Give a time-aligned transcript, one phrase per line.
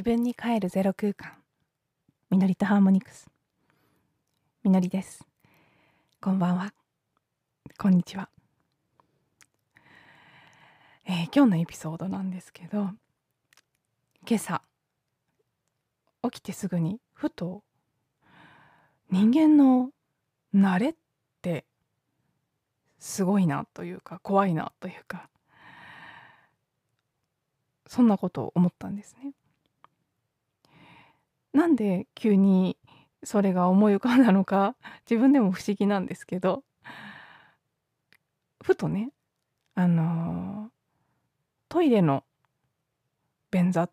[0.00, 1.34] 自分に帰るゼロ空間。
[2.30, 3.28] みのりとハーモニクス。
[4.64, 5.26] みのりです。
[6.22, 6.72] こんばんは。
[7.76, 8.30] こんにちは、
[11.04, 12.78] えー、今日のエピソードなんですけど
[14.26, 14.62] 今朝
[16.22, 17.62] 起きてすぐにふと
[19.10, 19.90] 人間の
[20.54, 20.94] 慣れっ
[21.42, 21.66] て
[22.98, 25.28] すごいなというか怖いなというか
[27.86, 29.34] そんなことを思ったんですね。
[31.52, 32.76] なんで急に
[33.22, 34.76] それが思い浮かんだのか
[35.10, 36.64] 自分でも不思議なんですけど。
[38.62, 39.10] ふとね
[39.74, 40.70] あのー、
[41.70, 42.24] トイレの
[43.50, 43.88] 便座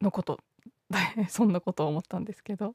[0.00, 0.40] のこと
[1.28, 2.74] そんなことを思ったんですけど。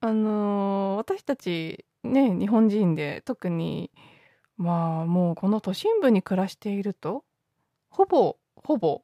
[0.00, 3.90] あのー、私たちね日本人で特に
[4.56, 7.24] まあもうこの都心部に暮らしていると
[7.90, 9.02] ほぼほぼ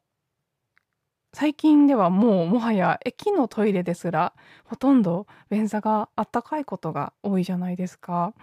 [1.35, 8.35] 最近ではもうもはや駅のトイレですらほとんど便座があったかいことが多いじゃないですか。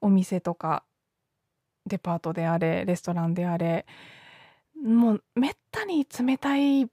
[0.00, 0.84] お店とか
[1.86, 3.84] デパートであれレストランであれ
[4.82, 6.88] もうめったに冷たい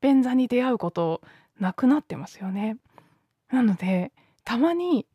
[0.00, 1.20] 便座に出会うこと
[1.60, 2.78] なくなってますよね。
[3.52, 4.12] なので
[4.44, 5.06] たまに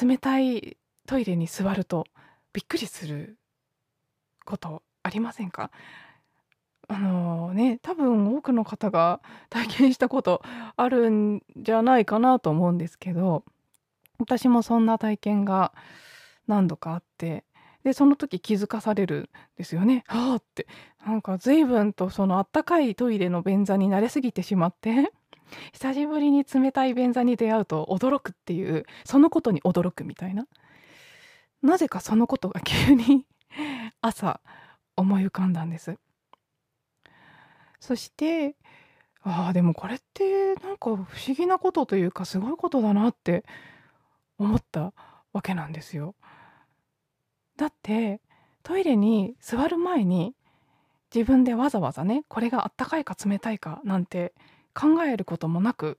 [0.00, 2.06] 冷たいトイレに座ると
[2.52, 3.38] びっくりする
[4.44, 5.70] ことありませんか？
[6.88, 10.42] あのね、多分多くの方が体験したこと
[10.76, 13.44] あるんじゃないかなと思うんですけど、
[14.18, 15.72] 私もそんな体験が
[16.46, 17.44] 何度かあって、
[17.84, 20.04] で、その時気づかされるんですよね。
[20.06, 20.66] はあって。
[21.06, 25.12] なんか随分とそのあったかいトイレの便座に慣れすぎてしまって、
[25.72, 30.46] 久しぶりに冷たい便座に出会うと驚くっていう、そのことに驚くみたいな。
[31.62, 33.26] なぜかそのことが急に
[34.00, 34.40] 朝
[34.96, 35.98] 思い浮かんだんです。
[37.80, 38.56] そして
[39.22, 41.04] ああでもこれってなんか不思
[41.36, 43.44] 議なことというかすごいことだなって
[44.38, 44.92] 思った
[45.32, 46.14] わけなんですよ。
[47.56, 48.20] だって
[48.62, 50.34] トイレに座る前に
[51.14, 54.34] 自分でわざわざねこれがあったかいか冷たいかなんて
[54.74, 55.98] 考えることもなく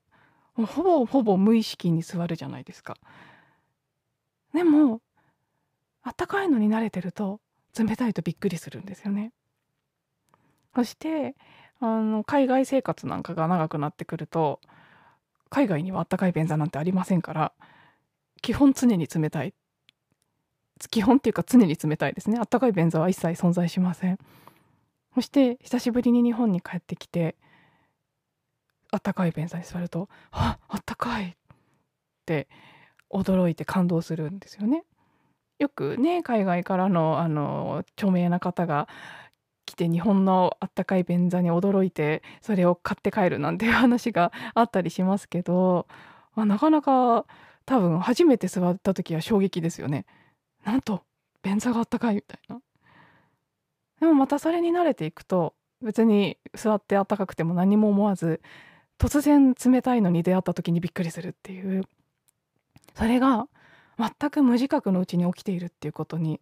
[0.56, 2.97] もうほぼほぼ無意識に座るじゃないですか。
[4.53, 5.01] でも
[6.01, 7.39] あったかいのに慣れてると
[7.78, 9.31] 冷たいとびっくりするんですよね。
[10.75, 11.35] そして
[11.81, 14.59] あの海外生活なんかが長くなってくると
[15.50, 17.53] 海外にはあったかい便座なんてありませんから
[18.41, 19.53] 基本常に冷たい。
[20.91, 22.38] 基本っていうか常に冷たいですね。
[22.39, 24.18] あったかい便座は一切存在しません。
[25.13, 27.35] そして久しぶりに日本に帰ってきて
[28.91, 31.25] あったかい便座に座るとああったかい！
[31.25, 31.35] っ
[32.25, 32.47] て
[33.12, 34.85] 驚いて感動するんですよね。
[35.57, 38.88] よくね海外からのあの著名な方が
[39.69, 45.88] 来て日本のあったかい便座に驚いてそれを買って帰るなんていう話があったりしますけど、
[46.35, 47.25] まあ、なかなか
[47.66, 50.06] 多分初めて座った時は衝撃ですよね。
[50.66, 51.03] なんと
[51.44, 52.59] 便座があったかいみたいな。
[54.00, 58.41] でもまたそれに慣れていくと別に座ってあったかくても何も思わず
[58.97, 61.84] 突然冷たいのに出会った時にびっくりするっていう
[62.96, 63.47] それが
[63.97, 66.40] 全く無自覚のうちに起きているっていうことに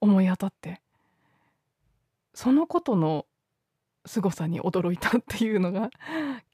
[0.00, 0.80] 思い当たって
[2.38, 3.26] そのことの
[4.06, 5.90] 凄さに驚いたっていうのが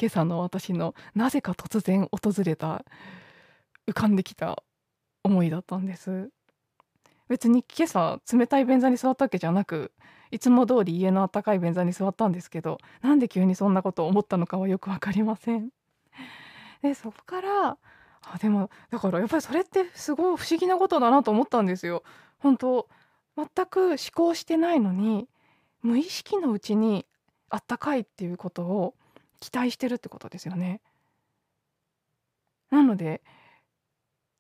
[0.00, 2.86] 今朝の私のなぜか突然訪れた
[3.86, 4.62] 浮かんできた
[5.24, 6.30] 思いだったんです。
[7.28, 9.92] 別に今朝冷たい便座に座ったわけじゃなく
[10.30, 15.68] いつも通り家のあったかい便座に座ったんですけどなんで急にそんなことを思ったのかはよく分かりません。
[16.80, 17.76] でそこから
[18.22, 22.04] あでもだからやっぱりそれってすごい不思議なことだなと思ったんですよ。
[22.38, 22.88] 本当
[23.36, 25.28] 全く思考してないのに
[25.84, 27.06] 無意識のうちに
[27.50, 28.94] あったかいっていうことを
[29.38, 30.80] 期待してるってことですよね。
[32.70, 33.22] なので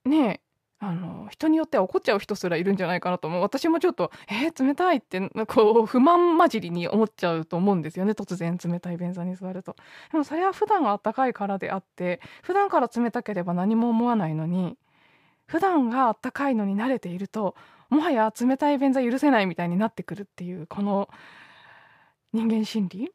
[0.04, 0.40] ね
[0.80, 9.76] あの人によっては怒っちゃう人すらいるんじゃないかなと思う私もちょっと「えー、冷たい」ってこう不満混じりに思っちゃうと思うんですよね突然冷たい便座に座ると。
[10.12, 14.76] でもそれは普段あったかいからであって普段から冷たければ何も思わないのに
[15.46, 17.54] 普段があったかいのに慣れていると
[17.88, 21.08] もはや冷たい便座許せないみたいになってくるっていうこの
[22.34, 23.12] 人間心理？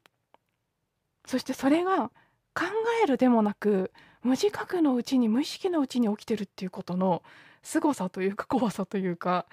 [1.25, 2.09] そしてそれが
[2.55, 2.63] 考
[3.03, 3.91] えるでもなく
[4.23, 7.21] 無自覚のうちに無意識のうちに起きてるっていうことの
[7.61, 9.45] 凄さというか怖さというか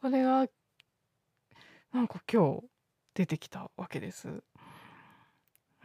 [0.00, 0.48] それが
[1.92, 2.62] なんか今日
[3.14, 4.42] 出てきたわけです。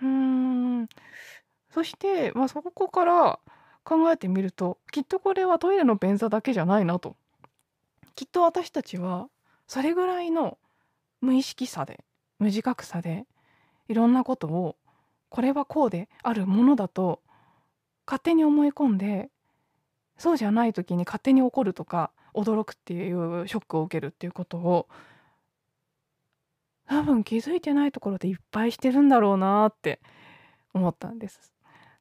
[0.02, 0.88] うん。
[1.70, 3.40] そして、まあ、そこから
[3.84, 7.16] 考えてみるときっとこれはトイレの便座だけじゃないなと。
[8.16, 9.30] きっと私たちは
[9.68, 10.58] それぐらいの
[11.22, 12.04] 無意識さで
[12.40, 13.26] 無自覚さで
[13.88, 14.76] いろんなことを
[15.30, 17.22] これはこうであるものだと
[18.06, 19.30] 勝手に思い込んで
[20.18, 24.88] そうじゃない時に勝手に怒るとか驚くっていうショックを受けるっていうことを
[26.88, 30.00] 多分気づいてないところでいっぱいしてるんだろうなって
[30.74, 31.54] 思ったんです。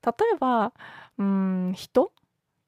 [0.04, 0.72] 例えば
[1.18, 2.12] うん人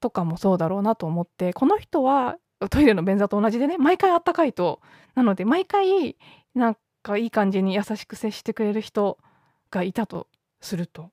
[0.00, 2.37] とかもそうだろうなと思ってこの人は
[2.71, 4.81] トイレの便座と同じでね毎回あったかいと
[5.14, 6.17] なので毎回
[6.55, 6.76] なん
[7.08, 9.19] かいい感じに優しく接してくれる人
[9.70, 10.28] がいたと
[10.60, 11.10] すると。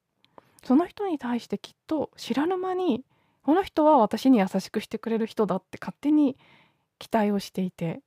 [0.64, 3.06] その人に対してきっと知らぬ間に
[3.44, 6.36] この人は私に優しくしてくれる人だって勝手に
[6.98, 8.02] 期待をしていて。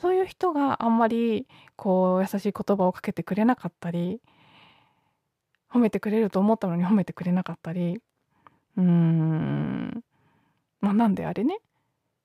[0.00, 1.46] そういう人があんまり
[1.76, 4.20] こう優しい言葉をかけてくれなかったり
[5.70, 8.00] 褒めてくれると思ったのに褒めてくれなかったり。
[8.76, 10.02] うーん。
[10.80, 11.60] まあなんであれね。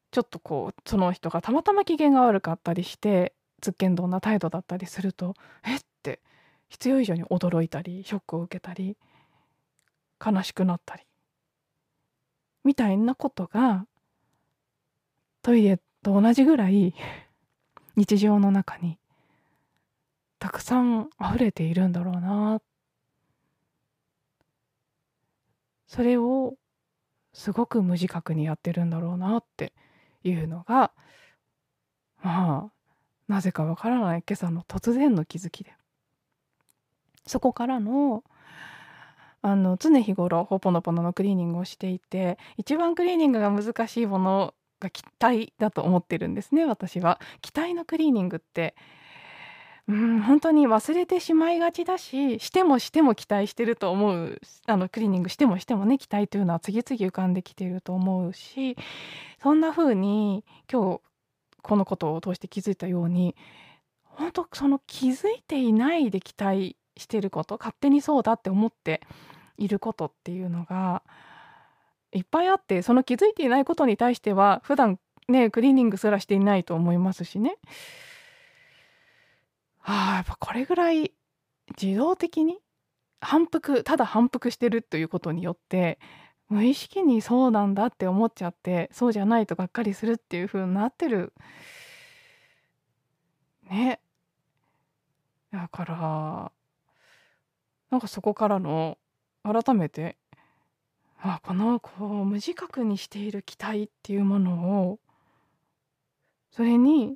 [0.09, 5.33] ちょっとこうその人がたまたま機嫌が悪かったりしてつっけんどんな態度だったりすると
[5.65, 5.79] えっ？
[6.03, 6.21] て
[6.69, 8.97] 必要以上に驚いたりショックを受けたり
[10.23, 11.03] 悲しくなったり
[12.63, 13.85] みたいなことが
[15.41, 16.93] トイレと同じぐらい
[17.95, 18.99] 日常の中に
[20.39, 22.61] たくさん溢れているんだろうな。
[25.87, 26.55] それを
[27.33, 29.73] すごく無自覚にやってるんだろうなって
[30.23, 30.91] いうのが
[32.21, 32.71] まあ
[33.27, 35.73] なぜかわからない今朝の突然の気づきで
[37.25, 38.23] そこからの
[39.41, 47.19] あの常日頃ほぽのぽののクリーニングをしていて一番クリーニングが難しいものが気体だと思ってるんですね私は。
[47.41, 48.75] 気体のクリーニングって
[49.87, 58.75] うん本当に忘れてしまいがちだししてもしても期待してると思うあのクリーニングしてもしてもね期待というのは次々浮かんできていると思うし
[59.41, 61.01] そんな風に今日
[61.67, 63.35] このことを通して気づいたように
[64.03, 69.01] 本当その気づいていないで期待してること勝手にそうだって思って
[69.57, 71.03] いることっていうのが
[72.13, 74.97] いっぱいあってその気づいていないことに対しては普段
[75.27, 77.57] ねクリーニングすらしていないと思いますしね。
[79.83, 81.13] あやっぱこれぐらい
[81.81, 82.59] 自動的に
[83.21, 85.99] 反復ただ反復してるということによって
[86.49, 91.33] 無意識にそうなんだって思っちゃってそうじゃないとがっかりするっていう風になってる。
[93.69, 93.99] ね。
[95.51, 96.51] だから
[97.89, 98.97] なんかそこからの
[99.43, 100.17] 改めて
[101.19, 104.99] あこのこう無自覚にしている期待っていうものを
[106.51, 107.15] それに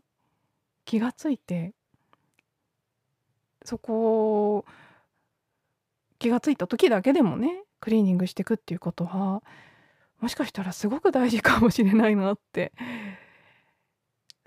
[0.85, 1.73] 気がついて
[3.63, 4.65] そこを
[6.19, 9.43] 気がついた時だけでもねクリーニングしていくっていうことは
[10.21, 12.71] もしかしたらすごく大事かもしれないなって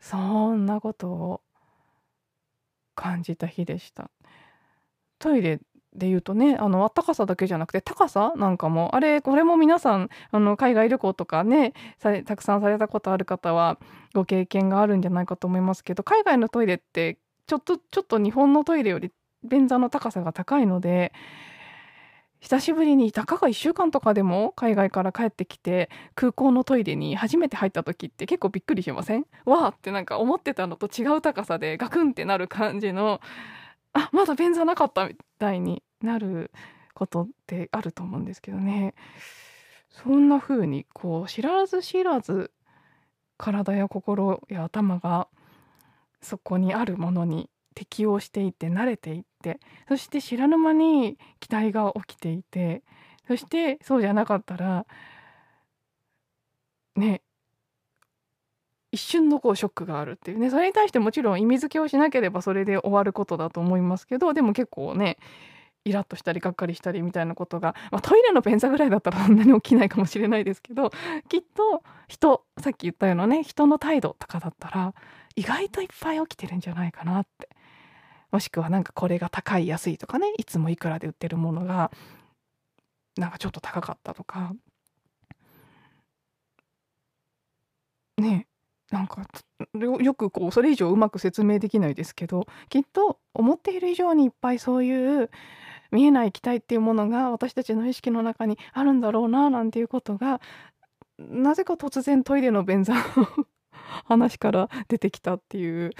[0.00, 1.40] そんなことを
[2.94, 4.10] 感じた日でした。
[5.18, 5.60] トイレ
[5.94, 13.78] で言うとねあの暖かさだけじゃなくて高さなんかもあれこれも皆さんあの海外旅行とかねたくさんされたことある方は
[14.12, 19.12] ご経験があるんじゃないかと思いますけど海外のトイレってちょっとちょっと日本のトイレより
[19.44, 21.12] 便座の高さが高いので
[22.44, 29.24] 久しぶりにたかが1週間とかでも海外から帰ってきて空港のトイレに初めて入った時って結構びっくりしません？
[29.46, 33.22] わーってなんか思ってたのと違う高さでガクンってなる感じの
[33.94, 36.50] あまだ便座なかったみたいになる
[36.92, 38.94] ことってあると思うんですけどね。
[39.88, 42.50] そんな風にこう知らず知らず
[43.38, 45.28] 体や心や頭が
[46.20, 49.60] そこにあるものに適応していって慣れていって。
[49.88, 52.82] そして知らぬ間に期待が起きていて。
[53.26, 54.86] そしてそうじゃなかったら
[56.96, 57.22] ね
[58.92, 60.38] 一瞬のこうショックがあるっていう。
[60.38, 65.18] ねそれに対してもちろん意味付けをしなければそれで終わることだと思いますけどでも結構ね
[65.84, 70.90] イラッとしたりがっかりしたりみたいなことが、まあ、トイレの便座ぐらいだったらそんなに起きないかもしれないですけど
[71.28, 74.94] きっと人さっき言ったようなね人の態度とかだったら
[75.36, 77.48] 意外といっぱい起きてるんじゃないかなって。
[78.34, 81.92] もしくはなんかこれが高い安いとかねいつもいくらで売ってるものが
[83.16, 84.52] なんかちょっと高かったとか。
[88.18, 88.48] ね
[88.90, 89.22] なんか
[89.74, 95.30] よくこうそれ以上うまく説明できないですけどきっと思っている以上にいっぱいそういう
[95.92, 100.40] 見えない期待っていうものが私たちの意識の中にあるんだろうななんていうことが
[101.18, 103.00] なぜか突然トイレの便座の
[104.06, 105.90] 話から出てきたっていう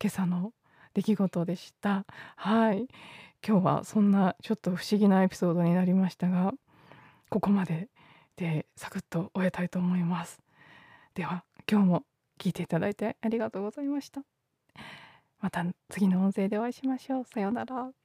[0.00, 0.52] 今朝の
[0.94, 2.06] 出来事でした。
[2.36, 2.88] はい
[3.46, 6.54] 今日はそんなちょっと不思議なエピソードになりましたが
[7.28, 7.88] ここまで
[8.36, 10.40] でサクッと終えたいと思います。
[11.14, 12.04] では今日も
[12.38, 14.22] 聞いていただいてありがとうございました。
[15.40, 17.24] また次の音声でお会いしましょう。
[17.24, 18.03] さようなら。